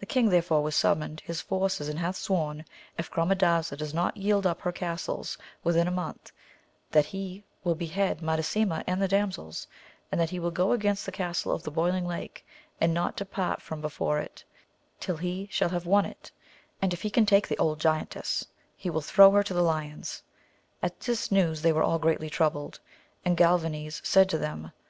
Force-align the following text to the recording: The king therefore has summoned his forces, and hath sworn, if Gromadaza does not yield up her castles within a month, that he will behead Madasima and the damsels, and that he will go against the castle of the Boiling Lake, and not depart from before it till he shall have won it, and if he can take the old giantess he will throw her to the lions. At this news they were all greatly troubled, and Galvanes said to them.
The 0.00 0.06
king 0.06 0.30
therefore 0.30 0.64
has 0.64 0.74
summoned 0.76 1.20
his 1.26 1.42
forces, 1.42 1.86
and 1.86 1.98
hath 1.98 2.16
sworn, 2.16 2.64
if 2.96 3.10
Gromadaza 3.10 3.76
does 3.76 3.92
not 3.92 4.16
yield 4.16 4.46
up 4.46 4.62
her 4.62 4.72
castles 4.72 5.36
within 5.62 5.86
a 5.86 5.90
month, 5.90 6.32
that 6.90 7.04
he 7.04 7.44
will 7.62 7.74
behead 7.74 8.22
Madasima 8.22 8.82
and 8.86 9.02
the 9.02 9.08
damsels, 9.08 9.66
and 10.10 10.18
that 10.18 10.30
he 10.30 10.40
will 10.40 10.50
go 10.52 10.72
against 10.72 11.04
the 11.04 11.12
castle 11.12 11.52
of 11.52 11.64
the 11.64 11.70
Boiling 11.70 12.06
Lake, 12.06 12.46
and 12.80 12.94
not 12.94 13.14
depart 13.14 13.60
from 13.60 13.82
before 13.82 14.18
it 14.20 14.42
till 15.00 15.18
he 15.18 15.48
shall 15.52 15.68
have 15.68 15.84
won 15.84 16.06
it, 16.06 16.32
and 16.80 16.94
if 16.94 17.02
he 17.02 17.10
can 17.10 17.26
take 17.26 17.46
the 17.46 17.58
old 17.58 17.78
giantess 17.78 18.46
he 18.74 18.88
will 18.88 19.02
throw 19.02 19.32
her 19.32 19.42
to 19.42 19.52
the 19.52 19.60
lions. 19.60 20.22
At 20.82 20.98
this 21.00 21.30
news 21.30 21.60
they 21.60 21.72
were 21.74 21.82
all 21.82 21.98
greatly 21.98 22.30
troubled, 22.30 22.80
and 23.22 23.36
Galvanes 23.36 24.00
said 24.02 24.30
to 24.30 24.38
them. 24.38 24.72